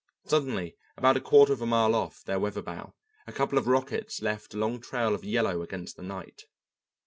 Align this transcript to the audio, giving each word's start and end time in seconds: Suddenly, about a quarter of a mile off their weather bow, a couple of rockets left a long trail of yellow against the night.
Suddenly, 0.25 0.75
about 0.97 1.15
a 1.15 1.21
quarter 1.21 1.53
of 1.53 1.61
a 1.61 1.67
mile 1.67 1.93
off 1.93 2.23
their 2.23 2.39
weather 2.39 2.63
bow, 2.63 2.95
a 3.27 3.31
couple 3.31 3.59
of 3.59 3.67
rockets 3.67 4.19
left 4.19 4.55
a 4.55 4.57
long 4.57 4.81
trail 4.81 5.13
of 5.13 5.23
yellow 5.23 5.61
against 5.61 5.95
the 5.95 6.01
night. 6.01 6.45